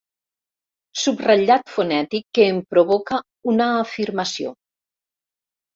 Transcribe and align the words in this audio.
Subratllat 1.01 1.69
fonètic 1.75 2.25
que 2.39 2.49
em 2.55 2.59
provoca 2.75 3.21
una 3.55 3.71
afirmació. 3.87 4.59